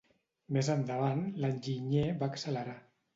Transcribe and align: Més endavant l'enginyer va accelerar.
Més 0.55 0.69
endavant 0.75 1.21
l'enginyer 1.43 2.07
va 2.25 2.31
accelerar. 2.37 2.75